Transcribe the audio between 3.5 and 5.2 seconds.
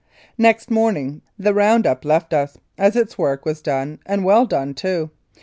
done, and well done, too.